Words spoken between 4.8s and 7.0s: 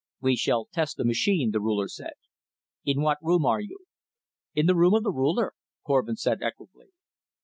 of the Ruler," Korvin said equably.